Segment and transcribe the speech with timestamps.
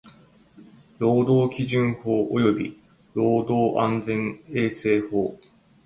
[0.97, 2.81] 労働基準法及び
[3.13, 5.37] 労働安全衛生法